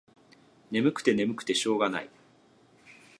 [0.71, 2.09] ねむくてねむくてしょうがない。